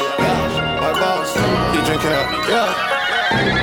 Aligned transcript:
Yeah, 0.00 0.78
YBoss. 0.80 1.34
You 1.74 1.84
drinking 1.84 2.12
up? 2.12 2.30
Yeah, 2.48 3.57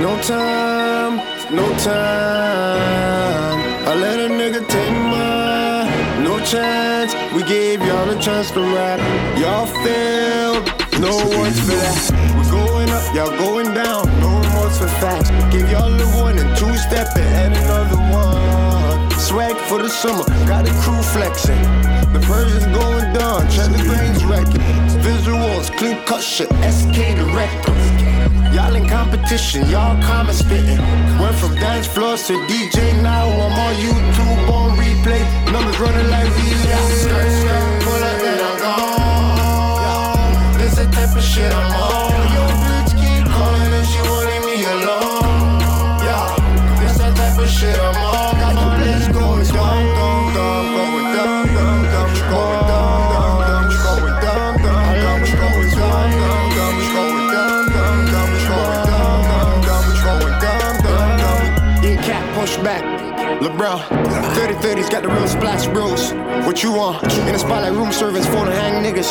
No 0.00 0.16
time, 0.22 1.16
no 1.54 1.68
time. 1.76 3.58
I 3.86 3.94
let 3.94 4.18
a 4.18 4.32
nigga 4.32 4.66
take 4.66 4.92
my 5.12 5.84
no 6.24 6.40
chance. 6.42 7.12
We 7.34 7.42
gave 7.42 7.82
y'all 7.84 8.08
a 8.08 8.18
chance 8.18 8.50
to 8.52 8.60
rap. 8.60 8.98
Y'all 9.38 9.66
failed, 9.84 10.64
no 11.04 11.12
words 11.36 11.60
for 11.60 11.76
that. 11.76 12.32
We're 12.34 12.50
going 12.50 12.88
up, 12.88 13.14
y'all 13.14 13.36
going 13.44 13.74
down. 13.74 14.06
No 14.20 14.40
remorse 14.40 14.78
for 14.78 14.88
facts. 14.88 15.28
Give 15.52 15.70
y'all 15.70 15.92
a 15.92 16.06
one 16.16 16.38
and 16.38 16.56
two 16.56 16.74
step 16.78 17.14
and 17.18 17.54
another 17.54 18.00
one. 18.10 19.10
Swag 19.20 19.54
for 19.68 19.82
the 19.82 19.90
summer, 19.90 20.24
got 20.48 20.66
a 20.66 20.72
crew 20.80 21.02
flexing. 21.12 21.60
The 22.14 22.20
Persian's 22.24 22.64
going 22.74 23.12
down, 23.12 23.44
the 23.48 23.82
grains 23.84 24.24
wrecking. 24.24 24.62
Visuals, 25.04 25.70
clean 25.76 26.02
cut 26.06 26.22
shit, 26.22 26.48
SK 26.64 26.96
the 27.18 27.26
director. 27.30 27.99
Y'all 28.70 28.80
in 28.80 28.88
competition, 28.88 29.68
y'all 29.68 30.00
comment 30.00 30.32
spitting. 30.32 30.78
Went 31.18 31.34
from 31.34 31.56
dance 31.56 31.88
floors 31.88 32.24
to 32.28 32.34
DJ 32.46 33.02
now. 33.02 33.26
I'm 33.26 33.58
on 33.66 33.74
YouTube 33.82 34.48
on 34.48 34.78
replay. 34.78 35.22
Numbers 35.50 35.80
running 35.80 36.08
like 36.08 36.29
push 62.40 62.56
back. 62.58 62.82
LeBron, 63.42 63.80
30 64.34 64.54
30's 64.54 64.88
got 64.88 65.02
the 65.02 65.08
real 65.08 65.28
splash 65.28 65.66
bros. 65.66 66.12
What 66.46 66.62
you 66.62 66.72
want? 66.72 67.02
In 67.28 67.32
the 67.32 67.38
spotlight, 67.38 67.72
room 67.72 67.92
service, 67.92 68.26
phone 68.26 68.46
to 68.46 68.52
hang 68.52 68.82
niggas. 68.82 69.10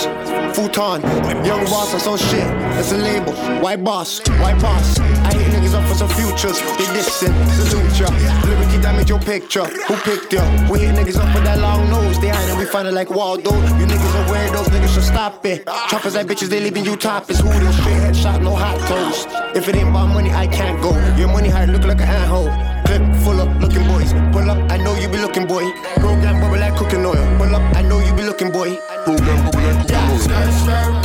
Futon, 0.55 1.01
young 1.45 1.63
boss 1.65 1.93
on 1.93 1.99
some 1.99 2.17
shit. 2.17 2.47
That's 2.73 2.91
a 2.91 2.97
label. 2.97 3.33
YBoss, 3.61 4.27
white 4.41 4.59
boss. 4.59 4.99
I 4.99 5.33
hit 5.33 5.53
niggas 5.53 5.75
up 5.75 5.87
for 5.87 5.95
some 5.95 6.09
futures. 6.09 6.59
They 6.77 6.87
dissing, 6.95 7.33
salute 7.53 7.99
ya. 7.99 8.09
Liberty 8.49 8.81
damage 8.81 9.09
your 9.09 9.19
picture. 9.19 9.65
Who 9.65 9.95
picked 9.97 10.33
ya? 10.33 10.43
We 10.71 10.79
hit 10.79 10.95
niggas 10.95 11.17
up 11.17 11.33
with 11.35 11.43
that 11.43 11.59
long 11.59 11.87
nose. 11.89 12.19
They 12.19 12.29
hiding, 12.29 12.57
we 12.57 12.65
find 12.65 12.87
it 12.87 12.93
like 12.93 13.11
Waldo. 13.11 13.51
You 13.77 13.85
niggas 13.85 13.98
are 14.15 14.25
weirdos, 14.31 14.67
niggas 14.73 14.93
should 14.93 15.03
stop 15.03 15.45
it. 15.45 15.65
Choppers 15.89 16.15
like 16.15 16.27
bitches, 16.27 16.49
they 16.49 16.59
leaving 16.59 16.85
you 16.85 16.95
topless. 16.95 17.39
Who 17.39 17.49
this 17.49 17.75
shit? 17.75 17.85
Headshot, 17.85 18.41
no 18.41 18.55
hot 18.55 18.77
toast. 18.87 19.27
If 19.55 19.67
it 19.69 19.75
ain't 19.75 19.89
about 19.89 20.07
money, 20.07 20.31
I 20.31 20.47
can't 20.47 20.81
go. 20.81 20.91
Your 21.17 21.27
money 21.29 21.49
hard, 21.49 21.69
look 21.69 21.83
like 21.83 22.01
an 22.01 22.07
ant-hole. 22.07 22.49
Clip 22.85 23.01
full 23.23 23.39
up, 23.41 23.49
looking 23.61 23.85
boys. 23.87 24.13
Pull 24.33 24.49
up, 24.49 24.71
I 24.71 24.77
know 24.77 24.95
you 24.95 25.07
be 25.09 25.17
looking, 25.17 25.45
boy. 25.47 25.63
Program 25.97 26.39
bubble 26.41 26.59
like 26.59 26.75
cooking 26.75 27.05
oil. 27.05 27.37
Pull 27.37 27.55
up, 27.55 27.61
I 27.75 27.81
know 27.81 27.99
you 27.99 28.13
be 28.13 28.23
looking, 28.23 28.51
boy. 28.51 28.75
Program 29.05 29.45
bubble 29.45 29.61
like 29.61 29.75
cooking 29.81 29.95
Yeah, 29.95 30.11
oil. 30.11 30.19
skirt, 30.19 31.03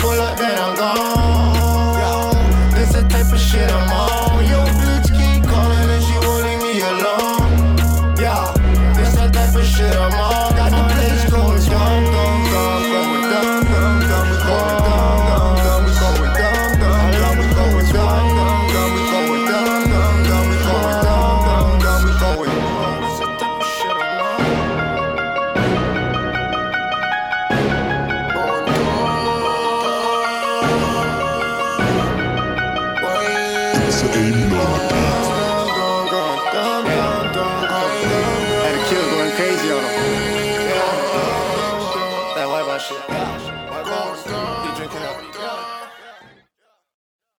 shit. 42.84 43.13